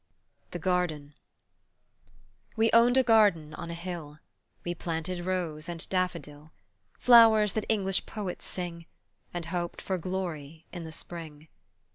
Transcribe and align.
THE 0.49 0.57
GARDEN 0.57 1.13
We 2.55 2.71
owned 2.73 2.97
a 2.97 3.03
garden 3.03 3.53
on 3.53 3.69
a 3.69 3.75
hill, 3.75 4.17
We 4.65 4.73
planted 4.73 5.27
rose 5.27 5.69
and 5.69 5.87
daffodil, 5.89 6.49
Flowers 6.97 7.53
that 7.53 7.67
English 7.69 8.07
poets 8.07 8.45
sing, 8.45 8.87
And 9.31 9.45
hoped 9.45 9.79
for 9.79 9.99
glory 9.99 10.65
in 10.73 10.85
the 10.85 10.91
Spring. 10.91 11.49